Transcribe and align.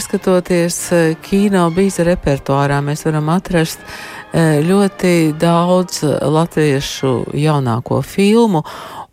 Skatoties 0.00 0.76
eh, 0.92 1.16
kino 1.22 1.66
bīza 1.74 2.06
repertuārā, 2.06 2.78
mēs 2.84 3.04
varam 3.06 3.28
atrast 3.34 3.82
eh, 3.82 4.60
ļoti 4.64 5.34
daudz 5.40 6.02
latviešu 6.06 7.12
jaunāko 7.38 8.02
filmu, 8.06 8.64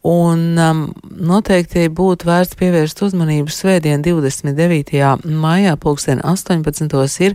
Un 0.05 0.53
um, 0.61 0.81
noteikti 1.17 1.87
būtu 1.89 2.27
vērts 2.29 2.53
pievērst 2.59 2.99
uzmanību 3.07 3.49
svētdien 3.49 4.03
29. 4.05 4.99
maijā 5.25 5.71
pulksten 5.81 6.19
18. 6.21 6.93
ir 7.25 7.33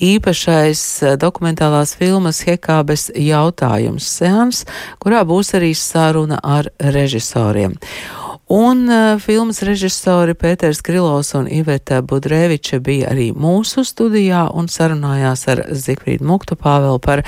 īpašais 0.00 0.80
dokumentālās 1.20 1.92
filmas 2.00 2.40
Hekābes 2.48 3.10
jautājums 3.12 4.08
seans, 4.08 4.62
kurā 4.96 5.26
būs 5.28 5.52
arī 5.60 5.74
saruna 5.76 6.40
ar 6.40 6.70
režisoriem. 6.80 7.76
Un 8.46 8.84
uh, 8.86 9.18
filmas 9.18 9.58
režisori 9.66 10.36
Pēters 10.38 10.78
Krilovs 10.86 11.32
un 11.34 11.48
Iveta 11.50 11.98
Budreviča 12.02 12.78
bija 12.78 13.10
arī 13.10 13.32
mūsu 13.34 13.82
studijā 13.82 14.44
un 14.54 14.70
sarunājās 14.70 15.48
ar 15.50 15.64
Zikfrīdu 15.74 16.22
Muktu 16.26 16.54
Pāvelu 16.54 17.00
par 17.02 17.24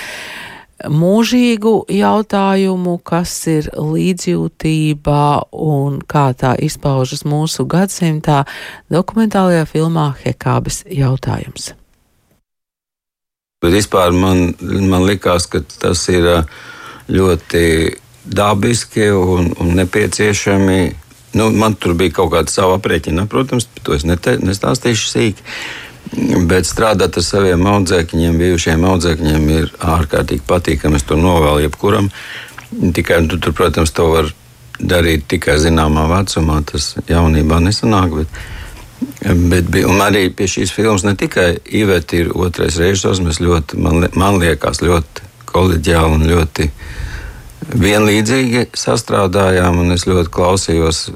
mūžīgu 0.86 1.72
jautājumu, 1.90 3.00
kas 3.02 3.32
ir 3.50 3.66
līdzjūtība 3.74 5.50
un 5.50 5.98
kā 6.06 6.28
tā 6.38 6.54
izpaužas 6.54 7.24
mūsu 7.26 7.66
gadsimtā 7.66 8.44
dokumentālajā 8.86 9.66
filmā 9.66 10.12
Hekābes 10.22 10.84
jautājums. 10.86 11.72
Bet 13.58 13.74
vispār 13.74 14.14
man, 14.14 14.52
man 14.62 15.02
likās, 15.02 15.48
ka 15.50 15.64
tas 15.66 16.04
ir 16.14 16.30
ļoti 17.10 17.66
dabiski 18.22 19.10
un, 19.10 19.50
un 19.58 19.74
nepieciešami. 19.80 21.07
Nu, 21.36 21.50
man 21.52 21.76
tur 21.76 21.92
bija 21.98 22.14
kaut 22.20 22.32
kāda 22.32 22.52
sava 22.52 22.78
aprēķina, 22.78 23.26
protams, 23.28 23.68
to 23.84 23.96
es 23.96 24.06
nete, 24.08 24.38
nestāstīšu 24.40 25.10
sīki. 25.12 25.44
Bet 26.48 26.64
strādāt 26.64 27.18
ar 27.20 27.24
saviem 27.24 27.66
audzēkņiem, 27.68 28.38
bijušiem 28.40 28.84
audzēkņiem, 28.88 29.48
ir 29.52 29.72
ārkārtīgi 29.84 30.46
patīkami. 30.48 30.96
Es 30.96 31.04
to 31.04 31.18
novēlu 31.20 31.66
jebkuram. 31.66 32.08
Tikai, 32.96 33.20
tu, 33.28 33.36
tur, 33.42 33.52
protams, 33.56 33.92
to 33.92 34.08
var 34.14 34.30
darīt 34.80 35.26
tikai 35.28 35.58
zināmā 35.60 36.06
vecumā. 36.08 36.62
Tas 36.70 36.94
jaunībā 37.10 37.60
nesanāk. 37.60 38.16
Bet, 38.22 38.40
bet 39.52 39.70
bija, 39.74 39.92
arī 40.06 40.28
pie 40.34 40.48
šīs 40.48 40.72
filmas 40.74 41.04
ne 41.04 41.14
tikai 41.18 41.58
Iveta 41.76 42.22
ir 42.22 42.32
otrais 42.34 42.80
režisors, 42.80 43.20
mēs 43.24 43.42
ļoti, 43.44 43.78
man, 43.84 44.08
man 44.16 44.40
liekas, 44.40 44.80
ļoti 44.84 45.28
kolēģiāli 45.48 46.16
un 46.16 46.26
ļoti 46.32 46.70
vienlīdzīgi 47.74 48.68
sastrādājām. 48.76 49.84
Es 49.92 50.06
ļoti 50.08 50.32
klausījos 50.32 51.08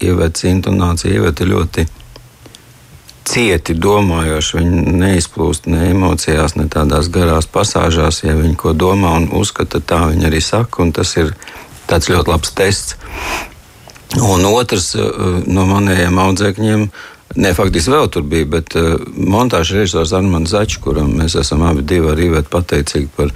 Ivetas 0.00 0.46
intonāciju. 0.48 1.20
Iveta 1.20 1.46
ļoti 1.48 1.86
cieti 3.30 3.76
domājoši. 3.78 4.58
Viņi 4.58 4.96
neizplūst 5.00 5.68
ne 5.70 5.90
emocijās, 5.90 6.56
ne 6.58 6.66
tādās 6.72 7.10
garās 7.12 7.48
pasāžās. 7.50 8.22
Ja 8.24 8.34
viņi 8.38 8.56
ko 8.58 8.74
domā 8.74 9.14
un 9.20 9.30
uzskata, 9.40 9.80
tā 9.80 10.06
viņi 10.10 10.28
arī 10.30 10.42
saka. 10.44 10.88
Tas 10.96 11.14
ir 11.20 11.34
tāds 11.90 12.10
ļoti 12.10 12.32
labs 12.32 12.54
tests. 12.56 12.96
Un 14.18 14.44
otrs 14.48 14.94
eh, 14.98 15.06
no 15.46 15.66
manējiem 15.70 16.18
audzēkņiem. 16.18 16.88
Ne, 17.38 17.52
faktiski 17.54 17.92
vēl 17.92 18.08
tur 18.10 18.24
bija, 18.26 18.46
bet 18.50 18.74
uh, 18.74 18.96
montāžas 19.14 19.76
režisors 19.76 20.12
Armāns 20.18 20.50
Začs, 20.50 20.80
kuram 20.82 21.12
mēs 21.14 21.36
esam 21.38 21.62
abi 21.62 21.84
divi 21.86 22.10
arī 22.10 22.26
pateicīgi 22.42 23.06
par 23.14 23.30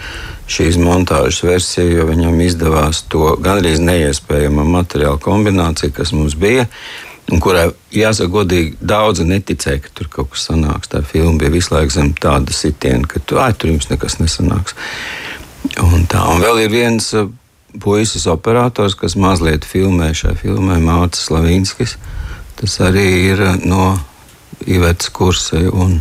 šīs 0.51 0.81
montāžas 0.83 1.45
versiju, 1.47 2.01
jo 2.01 2.07
viņam 2.09 2.41
izdevās 2.43 3.05
to 3.13 3.37
gandrīz 3.43 3.79
neiespējamo 3.85 4.65
materiālu 4.67 5.21
kombināciju, 5.23 5.95
kas 5.95 6.11
mums 6.17 6.35
bija. 6.35 6.67
Un 7.33 7.41
kurai, 7.41 7.69
jāsaka, 7.95 8.33
godīgi, 8.35 8.75
daudzi 8.83 9.25
neticēja, 9.29 9.85
ka 9.87 9.95
tur 9.97 10.11
kaut 10.13 10.35
kas 10.35 10.49
sanāks. 10.51 10.91
Tā 10.93 11.01
filma 11.07 11.39
bija 11.41 11.55
visu 11.55 11.73
laiku 11.73 11.95
zem 11.95 12.11
tāda 12.19 12.53
sitiena, 12.53 13.07
ka 13.09 13.23
tu, 13.23 13.39
ai, 13.41 13.55
tur 13.55 13.71
jums 13.73 13.89
nekas 13.93 14.19
nesanāks. 14.19 14.75
Un, 15.81 16.03
tā, 16.11 16.27
un 16.35 16.43
vēl 16.43 16.67
ir 16.67 16.75
viens 16.75 17.07
uh, 17.15 17.31
puisis 17.81 18.27
operators, 18.27 18.99
kas 18.99 19.15
mazliet 19.17 19.65
filmē 19.65 20.11
šai 20.19 20.35
filmai, 20.43 20.83
Mārcis 20.83 21.31
Slavinskis. 21.31 21.97
Tas 22.61 22.81
arī 22.85 23.07
ir 23.33 23.47
no 23.65 23.95
Ivetas 24.67 25.11
kursa. 25.15 25.59
Un, 25.73 25.99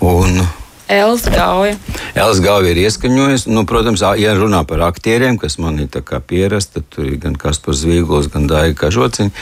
un, 0.00 0.40
Elza 0.88 1.30
Gauja. 1.34 1.76
Elza 2.14 2.42
Gauja 2.44 2.70
ir 2.70 2.80
ieskaņojusi. 2.86 3.50
Nu, 3.50 3.66
protams, 3.66 4.04
ja 4.20 4.34
runā 4.38 4.62
par 4.66 4.84
aktieriem, 4.86 5.38
kas 5.38 5.58
man 5.58 5.80
ir 5.82 5.90
pierasta, 6.26 6.80
tad 6.80 6.90
tur 6.94 7.08
ir 7.10 7.18
gan 7.22 7.34
Kaspars 7.34 7.82
Zvīgls, 7.82 8.30
gan 8.32 8.46
Daiga 8.50 8.86
Kažociņa 8.86 9.32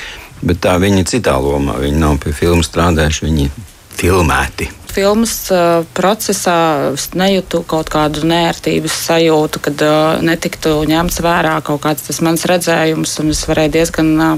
bet 0.45 0.63
tā 0.65 0.77
viņi 0.81 1.05
citā 1.09 1.37
lomā. 1.41 1.79
Viņi 1.81 2.01
nav 2.01 2.19
pie 2.23 2.35
filmu 2.37 2.65
strādājuši, 2.67 3.29
viņi 3.29 3.51
filmēti. 3.95 4.71
Filmas 4.95 5.33
uh, 5.51 5.83
procesā 5.97 6.93
es 6.93 7.09
nejūtu 7.19 7.65
kaut 7.67 7.91
kādu 7.91 8.23
nērtības 8.31 8.95
sajūtu, 9.09 9.63
kad 9.65 9.83
uh, 9.83 10.23
netiktu 10.23 10.77
ņemts 10.87 11.19
vērā 11.25 11.57
kaut 11.67 11.83
kāds 11.83 12.07
tas 12.07 12.21
mans 12.23 12.47
redzējums, 12.47 13.17
un 13.23 13.33
es 13.35 13.43
varēju 13.51 13.75
diezgan 13.75 14.13
uh, 14.23 14.37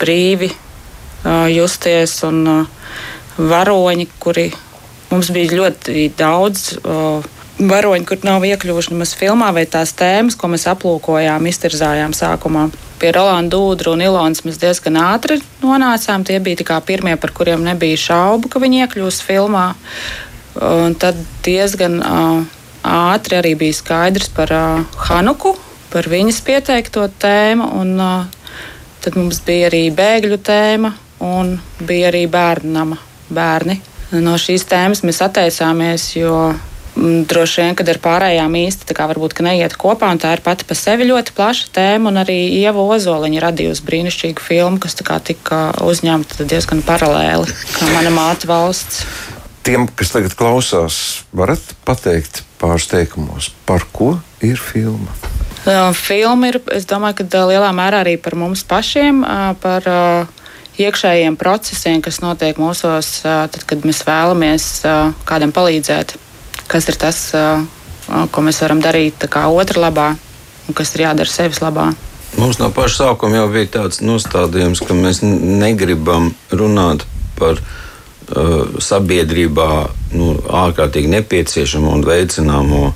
brīvi 0.00 0.48
justies. 1.24 2.18
Un, 2.28 2.66
varoņi, 3.38 4.08
kuri 4.20 4.50
mums 5.12 5.30
bija 5.32 5.56
ļoti 5.60 6.08
daudz. 6.18 6.72
Varoņi, 7.62 8.06
kur 8.08 8.24
nav 8.26 8.44
iekļuvuši 8.48 8.94
nemaz 8.94 9.12
filmā, 9.18 9.52
vai 9.54 9.66
tās 9.70 9.92
tēmas, 9.94 10.36
ko 10.38 10.50
mēs 10.50 10.66
aplūkojām, 10.72 11.46
iztirzājām 11.46 12.14
sākumā. 12.16 12.70
Pie 12.98 13.12
Rolanda 13.14 13.54
Dūdra 13.54 13.92
un 13.92 14.02
Ilonas 14.02 14.42
mēs 14.46 14.58
diezgan 14.62 14.96
ātri 14.98 15.38
nonācām. 15.62 16.24
Tie 16.26 16.38
bija 16.42 16.62
tikai 16.62 16.80
pirmie, 16.86 17.16
par 17.20 17.34
kuriem 17.34 17.62
nebija 17.66 17.98
šaubu, 17.98 18.50
ka 18.50 18.62
viņi 18.62 18.84
iekļūs 18.84 19.20
filmā. 19.26 19.66
Un 20.62 20.96
tad 21.00 21.18
diezgan 21.44 22.00
ātri 22.82 23.38
arī 23.38 23.54
bija 23.58 23.78
skaidrs 23.78 24.32
par 24.34 24.52
Hanuku, 25.08 25.54
par 25.92 26.08
viņas 26.10 26.42
pieteikto 26.46 27.06
tēmu. 27.22 27.68
Un, 27.82 27.94
tad 29.02 29.18
mums 29.18 29.42
bija 29.44 29.70
arī 29.70 29.86
bēgļu 29.94 30.40
tēma 30.46 30.94
un 31.22 31.56
bija 31.80 32.10
arī 32.10 32.26
bērnu 32.30 32.74
nama 32.74 32.98
bērni. 33.32 33.78
No 34.12 34.36
šīs 34.36 34.66
tēmas 34.68 35.00
mēs 35.06 35.22
atteicāmies, 35.24 36.10
jo 36.18 36.36
Mm, 36.96 37.24
droši 37.24 37.62
vien, 37.62 37.76
kad 37.76 37.88
ar 37.88 37.96
pārējām 38.04 38.52
īsti 38.66 38.84
tā 38.90 38.94
kā 38.96 39.06
varbūt 39.08 39.38
neiet 39.40 39.78
kopā, 39.80 40.10
un 40.12 40.18
tā 40.20 40.34
ir 40.36 40.42
pati 40.44 40.66
par 40.68 40.76
sevi 40.76 41.06
ļoti 41.08 41.32
plaša 41.32 41.70
tēma, 41.72 42.10
un 42.10 42.20
arī 42.20 42.36
Ieva 42.58 42.84
Ozoliņa 42.84 43.40
radījusi 43.46 43.84
brīnišķīgu 43.86 44.44
filmu, 44.44 44.80
kas 44.82 44.98
tika 45.00 45.62
uzņemta 45.80 46.44
diezgan 46.44 46.84
paralēli, 46.84 47.48
kā 47.78 47.88
mana 47.94 48.12
māte 48.12 48.50
valsts. 48.50 49.06
Tiem, 49.64 49.86
kas 49.88 50.12
tagad 50.12 50.36
klausās, 50.36 51.22
varat 51.32 51.64
pateikt 51.86 52.42
pāris 52.60 52.90
teikumos, 52.90 53.48
par 53.64 53.86
ko 53.94 54.18
ir 54.44 54.60
filma? 54.60 55.16
Filma 55.96 56.50
ir, 56.50 56.58
es 56.74 56.84
domāju, 56.90 57.22
ka 57.22 57.46
lielā 57.48 57.70
mērā 57.72 58.02
arī 58.04 58.18
par 58.20 58.36
mums 58.36 58.66
pašiem, 58.68 59.22
par 59.62 59.86
iekšējiem 60.80 61.36
procesiem, 61.36 62.00
kas 62.04 62.22
notiek 62.24 62.56
mūsos, 62.60 63.20
tad, 63.24 63.62
kad 63.68 63.84
mēs 63.84 64.04
vēlamies 64.08 64.68
kādam 65.28 65.52
palīdzēt 65.52 66.16
kas 66.72 66.88
ir 66.88 66.96
tas, 66.96 67.20
ko 68.32 68.44
mēs 68.44 68.62
varam 68.64 68.80
darīt 68.82 69.26
otra 69.28 69.86
labā 69.88 70.08
un 70.68 70.76
kas 70.78 70.94
ir 70.94 71.06
jādara 71.06 71.28
sevis 71.28 71.60
labā. 71.64 71.92
Mums 72.38 72.58
no 72.62 72.70
paša 72.72 73.10
sākuma 73.10 73.42
jau 73.42 73.48
bija 73.52 73.68
tāds 73.76 74.00
nostādījums, 74.00 74.80
ka 74.86 74.96
mēs 74.96 75.20
negribam 75.22 76.30
runāt 76.50 77.04
par 77.36 77.58
uh, 77.60 78.78
sabiedrībā 78.80 79.68
nu, 80.16 80.30
ārkārtīgi 80.62 81.12
nepieciešamo 81.12 81.92
un 81.92 82.06
veicināmo 82.06 82.94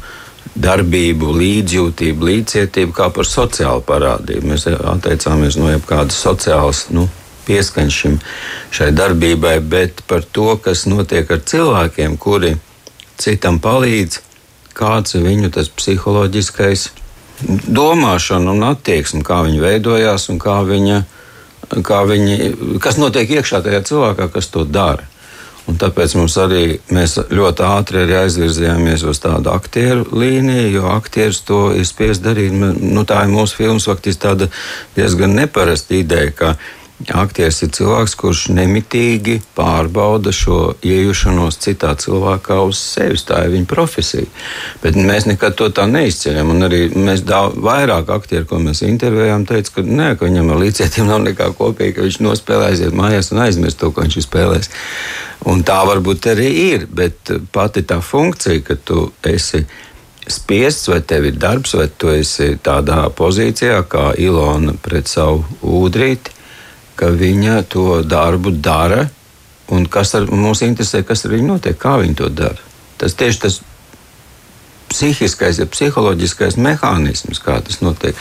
darbību, 0.57 1.35
līdzjūtību, 1.37 2.29
līdzcietību 2.31 2.97
kā 2.97 3.11
par 3.13 3.29
sociālu 3.29 3.85
parādību. 3.85 4.55
Mēs 4.55 4.65
atteicāmies 4.73 5.61
no 5.61 5.69
jebkādas 5.75 6.17
sociālas 6.17 6.87
nu, 6.97 7.05
pieskaņas 7.47 7.99
šim, 8.03 8.19
šai 8.75 8.91
darbībai, 8.97 9.59
bet 9.61 10.05
par 10.11 10.27
to, 10.27 10.53
kas 10.63 10.87
notiek 10.91 11.31
ar 11.31 11.43
cilvēkiem, 11.47 12.17
kuri 12.21 12.57
citam 13.21 13.61
palīdz, 13.63 14.21
kāds 14.77 15.17
ir 15.17 15.27
viņu 15.27 15.51
tas 15.55 15.73
psiholoģiskais 15.73 16.89
domāšana 17.47 18.53
un 18.53 18.65
attieksme, 18.71 19.25
kā 19.25 19.43
viņi 19.47 19.61
veidojās 19.61 20.29
un 20.33 20.41
kā 20.41 20.61
viņa, 20.67 21.03
kā 21.85 22.01
viņi, 22.09 22.79
kas 22.83 23.01
notiek 23.01 23.37
iekšā 23.39 23.63
tajā 23.65 23.83
cilvēkā, 23.89 24.31
kas 24.33 24.51
to 24.53 24.65
dara. 24.65 25.07
Un 25.67 25.75
tāpēc 25.83 26.13
mums 26.15 26.37
arī 26.39 26.77
mēs 26.95 27.17
ļoti 27.27 27.65
ātri 27.67 28.05
arī 28.05 28.15
aizvirzījāmies 28.21 29.03
uz 29.11 29.19
tādu 29.19 29.51
aktieru 29.51 30.05
līniju, 30.15 30.69
jo 30.77 30.85
aktieris 30.95 31.41
to 31.49 31.73
ir 31.75 31.87
spiests 31.89 32.23
darīt. 32.23 32.55
Nu, 32.55 33.03
tā 33.03 33.25
ir 33.25 33.33
mūsu 33.33 33.59
filmas 33.59 33.89
faktiski 33.91 34.23
tāda 34.29 34.47
diezgan 34.95 35.35
neparasta 35.35 35.99
ideja, 35.99 36.31
ka 36.31 36.53
Aktieris 36.97 37.59
ir 37.61 37.69
cilvēks, 37.77 38.15
kurš 38.17 38.43
nemitīgi 38.57 39.35
pārbauda 39.55 40.33
šo 40.33 40.73
iejušanos 40.81 41.59
citā 41.61 41.91
cilvēkā 42.01 42.57
uz 42.65 42.79
sevis. 42.81 43.27
Tā 43.29 43.43
ir 43.45 43.53
viņa 43.53 43.69
profesija. 43.69 44.25
Bet 44.81 44.97
mēs 44.97 45.27
nekad 45.29 45.59
to 45.61 45.69
tā 45.77 45.85
neizceļam. 45.91 46.55
Un 46.55 46.65
arī 46.65 46.87
mēs 46.97 47.21
daudz 47.29 47.59
vairāk 47.61 48.09
aktieru, 48.15 48.47
ko 48.49 48.63
mēs 48.65 48.81
intervējām, 48.87 49.45
teica, 49.45 49.75
ka, 49.75 49.85
nē, 49.85 50.15
ka 50.17 50.25
viņam 50.25 50.49
ar 50.55 50.63
līdzcietiem 50.63 51.11
nav 51.11 51.21
nekā 51.27 51.51
kopīga, 51.59 51.99
ka 51.99 52.07
viņš 52.07 52.19
nospēlē, 52.25 52.71
aiziet 52.73 52.97
mājās 52.97 53.29
un 53.35 53.43
aizmirst 53.45 53.83
to, 53.83 53.91
ko 53.93 54.07
viņš 54.07 54.17
ir 54.17 54.25
spēlējis. 54.25 54.73
Un 55.53 55.61
tā 55.69 55.77
varbūt 55.85 56.31
arī 56.33 56.49
ir, 56.71 56.87
bet 56.89 57.35
pati 57.53 57.85
tā 57.85 58.01
funkcija, 58.01 58.63
ka 58.65 58.79
tu 58.81 59.11
esi 59.29 59.67
spiests, 60.27 60.89
vai 60.89 61.03
tev 61.05 61.29
ir 61.29 61.37
darbs, 61.37 61.77
vai 61.77 61.91
tu 61.93 62.09
esi 62.15 62.55
tādā 62.57 63.05
pozīcijā 63.13 63.85
kā 63.85 64.09
Ilona 64.17 64.73
pret 64.81 65.13
savu 65.13 65.45
ūdrīti 65.61 66.36
ka 66.97 67.13
viņa 67.13 67.61
to 67.73 68.03
darbu 68.07 68.51
dara. 68.51 69.07
Un 69.73 69.89
kas 69.91 70.15
ar, 70.15 70.29
mums 70.31 70.63
interesē, 70.63 71.03
kas 71.07 71.25
ar 71.27 71.35
viņu 71.35 71.49
notiek, 71.55 71.79
kā 71.79 71.97
viņi 72.03 72.19
to 72.21 72.29
dara. 72.31 72.61
Tas 73.01 73.17
tieši 73.19 73.41
tas 73.43 73.61
psihiskais, 74.93 75.59
ja 75.59 75.67
psiholoģiskais 75.69 76.57
mehānisms, 76.63 77.43
kā 77.43 77.59
tas 77.67 77.83
notiek. 77.83 78.17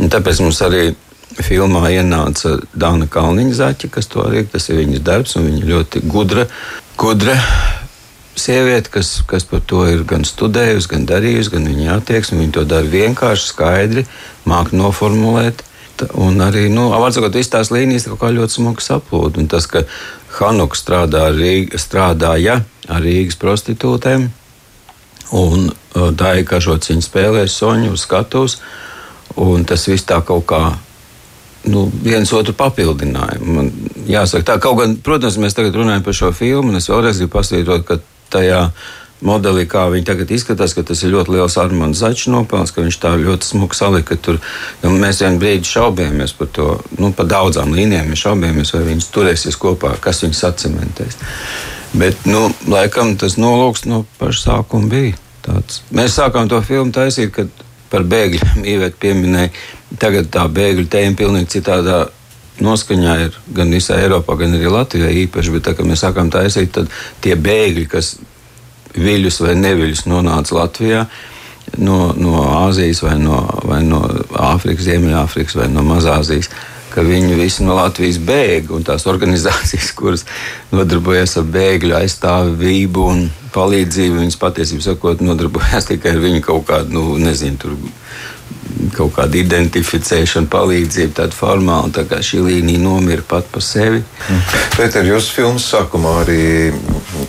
Un 0.00 0.10
tāpēc 0.12 0.40
mums 0.42 0.62
arī 0.64 0.90
filmā 1.44 1.92
ienāca 1.92 2.56
Dāna 2.72 3.06
Kalniņa 3.10 3.58
zaķa, 3.60 3.90
kas 3.92 4.08
to 4.10 4.24
arī 4.24 4.46
tas 4.48 4.70
ir 4.70 4.80
viņas 4.80 5.04
darbs, 5.04 5.36
un 5.38 5.46
viņa 5.50 5.68
ļoti 5.68 6.02
gudra, 6.08 6.48
gudra 6.98 7.36
sieviete, 8.38 8.90
kas, 8.94 9.18
kas 9.28 9.44
par 9.48 9.62
to 9.66 9.84
ir 9.90 10.04
gan 10.08 10.24
studējusi, 10.26 10.90
gan 10.94 11.06
darījusi, 11.10 11.52
gan 11.54 11.68
viņa 11.68 11.96
attieksme. 11.98 12.40
Viņa 12.40 12.56
to 12.56 12.64
dara 12.70 12.88
vienkārši, 12.88 13.50
skaidri, 13.52 14.06
māca 14.48 14.78
noformulēt 14.78 15.67
un 16.18 16.40
arī, 16.44 16.66
nu, 16.72 16.88
sakot, 17.12 17.34
visas 17.34 17.52
tās 17.52 17.72
līnijas 17.74 18.08
kaut 18.10 18.20
kā 18.22 18.32
ļoti 18.34 18.58
smuki 18.58 18.84
saplūda. 18.84 19.42
Un 19.42 19.48
tas, 19.50 19.66
ka 19.70 19.84
Hanuka 20.38 20.78
strādā 20.78 21.28
Rīga, 21.34 21.80
strādāja 21.80 22.60
ar 22.88 23.04
Rīgas 23.04 23.38
prostitūtēm, 23.40 24.28
un 25.38 25.70
Dāja 25.92 26.44
Kažots 26.48 26.92
viņa 26.92 27.04
spēlēja 27.04 27.50
Soņu 27.52 27.94
uz 27.96 28.04
skatuves, 28.06 28.58
un 29.36 29.64
tas 29.68 29.86
viss 29.90 30.06
tā 30.08 30.20
kaut 30.24 30.46
kā 30.48 30.62
nu, 31.68 31.88
viens 32.04 32.32
otru 32.32 32.54
papildināja. 32.56 33.40
Man 33.42 33.72
jāsaka, 34.08 34.46
tā 34.52 34.58
kaut 34.62 34.78
gan, 34.80 34.96
protams, 35.04 35.38
mēs 35.40 35.56
tagad 35.58 35.76
runājam 35.76 36.06
par 36.06 36.16
šo 36.16 36.32
filmu, 36.36 36.72
un 36.72 36.80
es 36.80 36.88
vēlreiz 36.90 37.20
gribu 37.20 37.34
pasvītrot, 37.36 37.84
ka 37.88 37.98
tajā 38.32 38.62
modelī, 39.24 39.64
kā 39.70 39.86
viņi 39.92 40.06
tagad 40.06 40.32
izskatās, 40.34 40.74
ka 40.76 40.84
tas 40.86 41.02
ir 41.02 41.12
ļoti 41.14 41.34
liels 41.34 41.56
Armāns 41.60 42.02
Zaķis 42.02 42.30
nopelns, 42.32 42.72
ka 42.74 42.84
viņš 42.84 42.98
tā 43.02 43.14
ļoti 43.18 43.50
smuki 43.50 43.78
salika. 43.78 44.18
Tur, 44.22 44.40
nu, 44.82 44.92
mēs 45.00 45.22
vienā 45.24 45.40
brīdī 45.42 45.68
šaubījāmies 45.68 46.34
par 46.38 46.50
to, 46.54 46.68
nu, 46.98 47.12
par 47.16 47.30
daudzām 47.30 47.74
līnijām. 47.74 48.12
Mēs 48.12 48.24
šaubījāmies, 48.26 48.74
vai 48.76 48.84
viņas 48.92 49.08
turēsies 49.14 49.58
kopā, 49.60 49.94
kas 50.02 50.22
viņas 50.24 50.44
atcementēs. 50.52 51.18
Bet, 51.98 52.26
nu, 52.28 52.48
laikam 52.68 53.16
tas 53.18 53.38
nolūks 53.40 53.86
no 53.88 54.04
paša 54.20 54.44
sākuma 54.44 54.92
bija 54.92 55.16
tāds. 55.46 55.82
Mēs 55.94 56.18
sākām 56.18 56.50
to 56.50 56.60
filmu 56.66 56.92
taisīt, 56.94 57.32
kad 57.34 57.64
par 57.88 58.04
bēgļiem 58.04 58.64
īvēt 58.74 59.00
pieminēja. 59.00 59.50
Tagad 59.98 60.28
tā 60.32 60.44
bēgļu 60.52 60.86
tēma 60.92 61.16
pilnīgi 61.16 61.54
citādā 61.56 62.04
noskaņā 62.60 63.14
ir 63.24 63.36
gan 63.54 63.70
visā 63.72 63.98
Eiropā, 64.02 64.36
gan 64.38 64.56
arī 64.58 64.70
Latvijā 64.72 65.10
īpaši. 65.24 65.54
Bet, 65.54 65.64
tā, 65.66 65.74
kad 65.78 65.88
mēs 65.88 66.02
sākām 66.04 66.30
taisīt, 66.32 66.72
tad 66.74 66.90
tie 67.24 67.36
bēgļi, 67.38 67.86
kas 67.90 68.16
viļus 69.02 69.42
vai 69.44 69.56
neviļus 69.58 70.06
nonāca 70.10 70.56
Latvijā. 70.58 71.04
No, 71.78 72.14
no 72.16 72.40
Āzijas, 72.64 73.02
vai 73.04 73.18
no, 73.20 73.42
vai 73.68 73.82
no 73.84 74.00
Āfrikas, 74.32 74.86
Ziemeļāfrikas 74.86 75.58
vai 75.58 75.66
no 75.68 75.84
Mazāzijas, 75.84 76.48
ka 76.94 77.04
viņi 77.04 77.36
visi 77.36 77.66
no 77.66 77.76
Latvijas 77.76 78.16
bēg. 78.24 78.72
Tās 78.86 79.04
organizācijas, 79.10 79.92
kuras 79.98 80.24
nodarbojas 80.72 81.36
ar 81.40 81.50
bēgļu 81.52 81.98
aizstāvību 82.00 83.04
un 83.12 83.28
palīdzību, 83.54 84.22
viņas 84.22 84.40
patiesībā 84.40 85.14
nodarbojas 85.24 85.88
tikai 85.92 86.16
ar 86.16 86.24
viņu 86.24 86.42
kaut 86.48 86.66
kādu, 86.72 86.96
nu, 86.96 87.20
nezinu, 87.20 87.60
tur 87.60 87.76
kaut 88.94 89.14
kāda 89.16 89.38
identificēšana, 89.40 90.48
palīdzība, 90.50 91.14
tāda 91.20 91.36
formāla. 91.36 91.90
Tā 91.94 92.04
kā 92.08 92.20
šī 92.24 92.42
līnija 92.44 92.82
nomira 92.82 93.24
pat 93.26 93.48
par 93.52 93.64
sevi. 93.64 94.02
Pēc 94.76 94.96
tam 94.96 95.08
jūs 95.08 95.30
filmas 95.34 95.68
sākumā 95.72 96.14
arī 96.24 96.42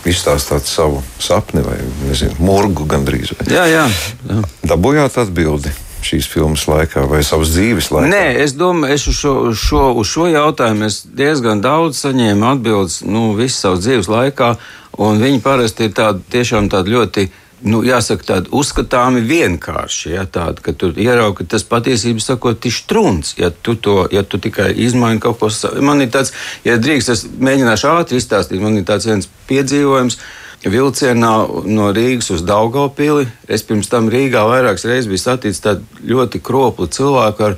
izstāstāt 0.08 0.68
savu 0.68 1.02
sapni 1.20 1.62
vai 1.64 1.78
nezinu, 2.06 2.36
murgu 2.40 2.86
gandrīz. 2.88 3.34
Vai? 3.36 3.46
Jā, 3.52 3.66
jā. 3.70 3.86
jā. 4.30 4.40
Dabūjāt 4.70 5.18
atbildi 5.24 5.72
šīs 6.04 6.28
filmas 6.30 6.64
laikā 6.68 7.04
vai 7.10 7.20
savas 7.26 7.52
dzīves 7.52 7.90
laikā? 7.92 8.10
Nē, 8.10 8.24
es 8.44 8.54
domāju, 8.56 8.96
es 8.96 9.06
uz 9.10 9.18
šo, 9.20 9.34
uz 9.50 9.60
šo, 9.60 9.84
uz 10.00 10.08
šo 10.08 10.28
jautājumu 10.30 10.88
diezgan 11.16 11.60
daudz 11.64 12.00
saņēmu 12.06 12.48
atbildes 12.54 13.00
nu, 13.04 13.30
visu 13.38 13.58
savas 13.58 13.84
dzīves 13.84 14.10
laikā. 14.10 14.54
Viņi 15.00 15.40
parasti 15.44 15.88
ir 15.88 15.94
tādi, 15.96 16.24
tiešām 16.32 16.68
tādi 16.72 16.96
ļoti 16.96 17.28
nu, 17.62 17.82
jāsaka, 17.84 18.26
tādi 18.26 18.52
uzskatāmi 18.56 19.22
vienkārši. 19.26 20.12
Ja, 20.14 20.26
tādi, 20.30 20.64
ka 20.64 20.74
tu 20.76 20.90
ieraugi, 20.94 21.40
ka 21.40 21.48
tas 21.54 21.64
patiesībā 21.68 22.22
sakot, 22.24 22.66
ir 22.66 22.74
strūns. 22.74 23.34
Ja 23.40 23.50
tu, 23.50 23.76
to, 23.76 24.04
ja 24.12 24.22
tu 24.24 24.40
tikai 24.42 24.70
izmaini 24.86 25.22
kaut 25.22 25.40
ko 25.40 25.50
savu, 25.54 25.82
man 25.84 26.02
ir 26.04 26.12
tāds, 26.14 26.34
ja 26.66 26.78
drīkst, 26.80 27.12
es 27.14 27.26
mēģināšu 27.30 27.90
ātri 27.92 28.20
izstāstīt, 28.20 28.62
man 28.62 28.78
ir 28.80 28.86
tāds 28.88 29.08
viens 29.10 29.30
piedzīvojums. 29.50 30.20
Vilcienā 30.60 31.30
no 31.72 31.86
Rīgas 31.96 32.26
uz 32.34 32.42
Daugopili. 32.44 33.24
Es 33.48 33.62
pirms 33.64 33.88
tam 33.88 34.10
Rīgā 34.12 34.42
vairākas 34.44 34.84
reizes 34.84 35.08
biju 35.08 35.22
saticis 35.22 35.64
tādu 35.64 36.04
ļoti 36.04 36.42
kroplu 36.44 36.84
cilvēku 36.92 37.46
ar 37.46 37.56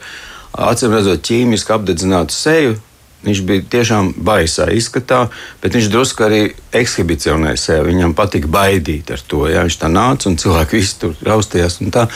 acīm 0.70 0.94
redzot 0.94 1.24
ķīmiski 1.26 1.74
apdedzinātu 1.74 2.36
seju, 2.36 2.76
Viņš 3.22 3.42
bija 3.46 3.62
tiešām 3.70 4.12
baisā 4.26 4.66
izskatā, 4.74 5.28
bet 5.62 5.76
viņš 5.76 5.90
drusku 5.92 6.24
arī 6.26 6.40
ekshibicionēja 6.74 7.60
sevi. 7.60 7.92
Viņam 7.92 8.16
patika 8.18 8.50
baidīt 8.50 9.12
ar 9.14 9.22
to. 9.22 9.44
Ja? 9.50 9.62
Viņš 9.66 9.78
tā 9.78 9.90
nāca 9.92 10.30
un 10.30 10.38
cilvēki 10.42 10.80
visi 10.80 10.98
tur 11.04 11.14
raustījās. 11.26 11.78
Un, 11.84 11.92
tā. 11.94 12.08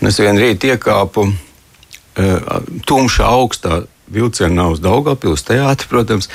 un 0.00 0.10
es 0.10 0.18
vienā 0.18 0.42
rītā 0.42 0.74
iekāpu 0.74 1.28
uh, 1.28 2.58
tumšā 2.90 3.30
augstā 3.38 3.84
vilcienā 4.10 4.66
uz 4.72 4.82
Daugopils 4.82 5.46
teātri, 5.46 5.88
protams. 5.90 6.30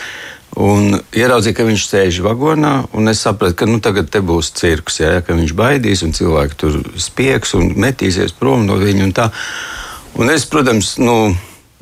Un 0.54 1.00
ieraudzīju, 1.18 1.56
ka 1.58 1.66
viņš 1.66 1.86
sēž 1.90 2.20
vagonā, 2.22 2.74
un 2.94 3.10
es 3.10 3.24
sapratu, 3.26 3.58
ka 3.58 3.66
nu, 3.66 3.80
tagad 3.82 4.12
te 4.14 4.22
būs 4.22 4.52
cirks, 4.54 5.00
ja, 5.02 5.16
ka 5.26 5.34
viņš 5.34 5.56
baidīs, 5.58 6.04
un 6.06 6.14
cilvēki 6.14 6.60
tur 6.62 6.78
spiegs 7.02 7.56
un 7.58 7.72
metīsies 7.82 8.36
prom 8.38 8.68
no 8.68 8.78
viņa. 8.78 9.08
Un 9.08 9.16
tā. 9.18 9.32
un 10.22 10.30
es, 10.30 10.46
protams, 10.46 11.00
nu, 11.02 11.34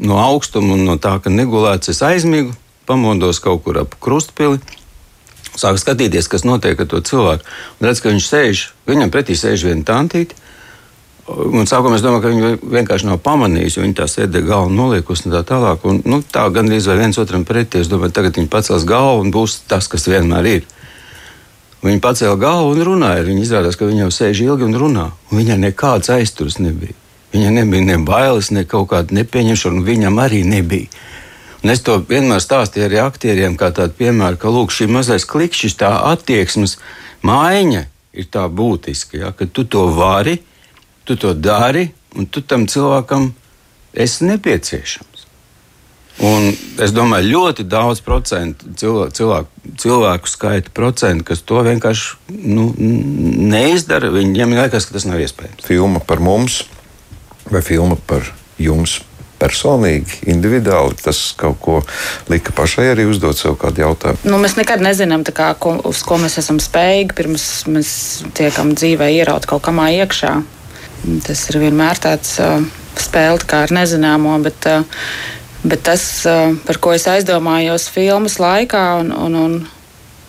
no 0.01 0.17
augstuma 0.21 0.75
un 0.75 0.85
no 0.89 0.97
tā, 1.01 1.15
ka 1.21 1.31
negulēts, 1.33 1.91
es 1.93 2.01
aizmigu, 2.05 2.55
pamodos 2.89 3.39
kaut 3.43 3.63
kur 3.65 3.81
ap 3.83 3.97
krustpili. 4.01 4.59
Sāku 5.51 5.81
skatīties, 5.81 6.29
kas 6.31 6.45
notiek 6.47 6.79
ar 6.79 6.87
to 6.87 7.01
cilvēku. 7.03 7.43
Redzu, 7.83 8.03
ka 8.03 8.13
viņš 8.13 8.27
sēž, 8.27 8.61
viņam 8.87 9.11
pretī 9.11 9.35
sēž 9.35 9.67
viena 9.67 9.83
tantīte. 9.87 10.37
Un 11.31 11.67
sākumā 11.69 11.97
es 11.99 12.03
domāju, 12.03 12.23
ka 12.23 12.31
viņi 12.31 12.71
vienkārši 12.73 13.07
nav 13.07 13.19
pamanījuši, 13.23 13.81
viņi 13.83 13.97
tā 13.99 14.07
sēdē 14.09 14.41
galvu 14.47 14.71
noliekusi 14.75 15.27
un 15.27 15.35
tā 15.35 15.43
tālāk. 15.47 15.83
Un, 15.87 15.99
nu, 16.07 16.21
tā 16.23 16.47
gandrīz 16.51 16.87
vai 16.89 16.97
viens 17.03 17.19
otram 17.21 17.43
pretī. 17.47 17.83
Es 17.83 17.91
domāju, 17.91 18.15
tagad 18.15 18.39
viņi 18.39 18.51
pacels 18.51 18.87
galvu 18.87 19.25
un 19.25 19.35
būs 19.35 19.61
tas, 19.69 19.87
kas 19.91 20.07
vienmēr 20.11 20.49
ir. 20.55 20.65
Viņi 21.83 22.01
pacēla 22.03 22.39
galvu 22.41 22.73
un 22.75 22.83
runāja. 22.87 23.27
Viņi 23.27 23.45
izrādās, 23.45 23.77
ka 23.77 23.89
viņi 23.89 24.05
jau 24.05 24.11
sēž 24.17 24.43
ilgi 24.47 24.67
un 24.67 24.75
runā. 24.81 25.07
Un 25.29 25.41
viņai 25.43 25.59
nekāds 25.67 26.11
aizturs 26.13 26.59
nebija. 26.63 27.00
Viņam 27.31 27.55
nebija 27.55 27.87
ne 27.87 27.97
bailes, 28.03 28.51
ne 28.51 28.65
kaut 28.67 28.89
kāda 28.91 29.15
nepieņemšana, 29.15 29.79
un 29.79 29.87
viņam 29.87 30.19
arī 30.19 30.41
nebija. 30.47 30.91
Un 31.61 31.71
es 31.71 31.83
to 31.85 31.99
vienmēr 32.09 32.41
stāstīju 32.41 32.87
arī 32.87 32.99
aktieriem, 33.03 33.55
kā 33.59 33.69
tādu 33.75 33.93
piemēru, 33.99 34.39
ka 34.41 34.51
lūk, 34.51 34.73
šī 34.73 34.89
mazais 34.91 35.27
klikšķis, 35.29 35.77
tā 35.79 35.91
attieksmes 36.09 36.79
maiņa 37.27 37.85
ir 38.17 38.27
tā 38.33 38.47
būtiska. 38.49 39.19
Ja, 39.21 39.31
ka 39.31 39.45
tu 39.45 39.63
to 39.63 39.85
vari, 39.95 40.39
tu 41.05 41.15
to 41.15 41.35
dari, 41.37 41.91
un 42.17 42.27
tu 42.27 42.41
tam 42.41 42.65
cilvēkam 42.67 43.29
esi 43.93 44.27
nepieciešams. 44.27 45.07
Un 46.27 46.49
es 46.83 46.91
domāju, 46.93 47.29
ļoti 47.31 47.63
daudz 47.69 48.01
cilvēku, 48.03 48.73
cilvēku, 49.15 49.71
cilvēku 49.79 50.29
skaita 50.29 50.73
procentu, 50.75 51.29
kas 51.29 51.45
to 51.45 51.61
vienkārši 51.65 52.35
nu, 52.51 52.67
neizdara. 52.75 54.11
Viņiem 54.13 54.57
liekas, 54.57 54.89
ka 54.89 54.97
tas 54.97 55.07
nav 55.07 55.21
iespējams. 55.23 55.63
Filma 55.65 56.03
par 56.03 56.19
mums 56.19 56.65
vai 57.49 57.63
filma 57.65 57.97
par 58.07 58.27
jums 58.61 58.99
personīgi, 59.41 60.21
individuāli, 60.29 60.97
tas 61.01 61.19
kaut 61.39 61.57
ko 61.63 61.79
lika 62.29 62.53
pašai 62.55 62.91
arī 62.91 63.07
uzdot 63.09 63.39
sev 63.39 63.57
kādu 63.61 63.83
jautājumu. 63.85 64.21
Nu, 64.29 64.37
mēs 64.41 64.57
nekad 64.59 64.83
nezinām, 64.85 65.25
kā, 65.25 65.51
ko, 65.61 65.77
uz 65.89 66.03
ko 66.05 66.19
mēs 66.21 66.37
esam 66.41 66.61
spējīgi, 66.61 67.17
pirms 67.17 67.47
mēs 67.71 67.91
tiekam 68.37 68.75
dzīvē 68.77 69.09
ieraut 69.17 69.47
kaut 69.49 69.65
kamā 69.65 69.89
iekšā. 70.01 70.35
Tas 71.25 71.43
ir 71.49 71.57
vienmēr 71.63 72.01
tāds 72.01 72.35
uh, 72.43 72.59
spēle 73.01 73.41
kā 73.49 73.63
ar 73.65 73.73
nezināmo, 73.73 74.35
bet, 74.45 74.67
uh, 74.69 74.85
bet 75.65 75.87
tas, 75.89 76.05
uh, 76.29 76.53
par 76.67 76.77
ko 76.83 76.93
es 76.93 77.07
aizdomājos 77.09 77.89
filmas 77.93 78.37
laikā, 78.41 78.83
un, 79.01 79.09
un, 79.15 79.39
un 79.41 79.57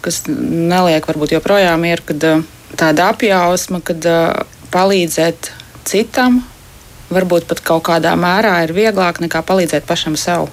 kas 0.02 0.22
neliek 0.30 1.04
varbūt 1.08 1.36
joprojām 1.36 1.84
ir, 1.90 2.00
kad 2.08 2.24
uh, 2.30 2.46
tāda 2.80 3.10
apjausma, 3.12 3.82
kad 3.84 4.08
uh, 4.08 4.46
palīdzēt 4.72 5.52
citam 5.84 6.40
varbūt 7.14 7.46
pat 7.50 7.62
kaut 7.64 7.86
kādā 7.90 8.16
mērā 8.18 8.58
ir 8.66 8.74
vieglāk 8.76 9.22
nekā 9.24 9.44
palīdzēt 9.46 9.88
pašam 9.88 10.18
sev. 10.20 10.48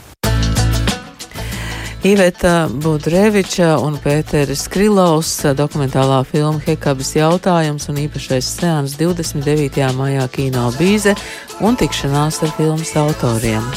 Iveta 2.03 2.69
Budreviča 2.71 3.73
un 3.83 3.97
Pēteris 3.99 4.69
Krilaus 4.71 5.33
dokumentālā 5.59 6.21
filma 6.29 6.61
Hekabas 6.63 7.11
jautājums 7.17 7.89
un 7.91 7.99
īpašais 8.05 8.53
seans 8.55 8.95
29. 9.01 9.83
maijā 9.99 10.29
kino 10.31 10.69
bīze 10.79 11.17
un 11.59 11.75
tikšanās 11.75 12.39
ar 12.47 12.55
filmas 12.55 12.95
autoriem. 12.95 13.67